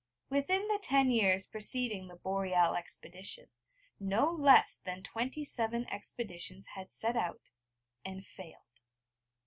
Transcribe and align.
Within 0.31 0.67
the 0.67 0.79
ten 0.81 1.11
years 1.11 1.45
preceding 1.45 2.07
the 2.07 2.15
Boreal 2.15 2.73
expedition, 2.73 3.49
no 3.99 4.31
less 4.31 4.75
than 4.75 5.03
twenty 5.03 5.45
seven 5.45 5.87
expeditions 5.91 6.69
had 6.73 6.91
set 6.91 7.15
out, 7.15 7.51
and 8.03 8.25
failed. 8.25 8.81